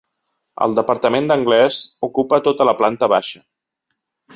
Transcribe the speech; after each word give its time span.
El 0.65 0.73
Departament 0.79 1.29
d'Anglès 1.31 1.79
ocupa 2.11 2.43
tota 2.49 2.71
la 2.71 2.77
planta 2.83 3.15
baixa. 3.17 3.49